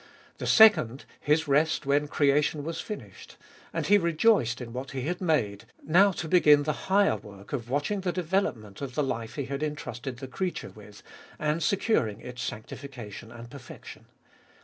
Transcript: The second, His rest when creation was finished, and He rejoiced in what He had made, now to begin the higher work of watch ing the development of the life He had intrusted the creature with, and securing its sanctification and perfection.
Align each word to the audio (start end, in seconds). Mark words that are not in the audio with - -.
The 0.39 0.47
second, 0.47 1.05
His 1.19 1.47
rest 1.47 1.85
when 1.85 2.07
creation 2.07 2.63
was 2.63 2.81
finished, 2.81 3.37
and 3.71 3.85
He 3.85 3.99
rejoiced 3.99 4.59
in 4.59 4.73
what 4.73 4.93
He 4.93 5.03
had 5.03 5.21
made, 5.21 5.65
now 5.85 6.11
to 6.13 6.27
begin 6.27 6.63
the 6.63 6.73
higher 6.89 7.15
work 7.17 7.53
of 7.53 7.69
watch 7.69 7.91
ing 7.91 8.01
the 8.01 8.11
development 8.11 8.81
of 8.81 8.95
the 8.95 9.03
life 9.03 9.35
He 9.35 9.45
had 9.45 9.61
intrusted 9.61 10.17
the 10.17 10.27
creature 10.27 10.71
with, 10.71 11.03
and 11.37 11.61
securing 11.61 12.19
its 12.19 12.41
sanctification 12.41 13.31
and 13.31 13.51
perfection. 13.51 14.05